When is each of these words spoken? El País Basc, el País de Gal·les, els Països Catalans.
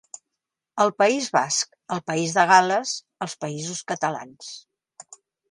El 0.85 0.93
País 1.01 1.27
Basc, 1.35 1.77
el 1.97 2.01
País 2.07 2.33
de 2.39 2.47
Gal·les, 2.53 2.95
els 3.27 3.37
Països 3.45 3.83
Catalans. 3.93 4.51